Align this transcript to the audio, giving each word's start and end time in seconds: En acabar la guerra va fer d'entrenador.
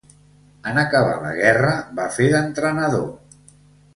En 0.71 0.79
acabar 0.83 1.19
la 1.25 1.33
guerra 1.41 1.75
va 2.01 2.09
fer 2.17 2.31
d'entrenador. 2.33 3.07